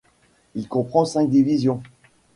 [0.55, 1.83] Il comprend cinq divisions.